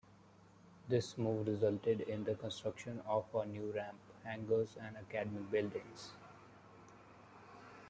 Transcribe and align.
This 0.87 1.15
move 1.15 1.45
resulted 1.45 2.01
in 2.01 2.23
the 2.23 2.33
construction 2.33 3.03
of 3.05 3.25
a 3.35 3.45
new 3.45 3.71
ramp, 3.71 3.99
hangars 4.23 4.75
and 4.75 4.97
academic 4.97 5.51
buildings. 5.51 6.09